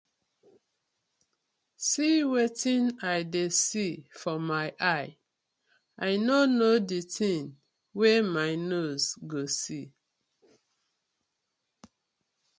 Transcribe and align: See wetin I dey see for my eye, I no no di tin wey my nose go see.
See 1.87 2.15
wetin 2.31 2.83
I 3.15 3.17
dey 3.33 3.49
see 3.65 3.93
for 4.19 4.39
my 4.39 4.73
eye, 4.79 5.11
I 5.99 6.09
no 6.27 6.39
no 6.47 6.69
di 6.89 6.99
tin 7.15 7.43
wey 7.99 8.17
my 8.35 8.51
nose 8.69 9.05
go 9.31 9.41
see. 9.45 9.85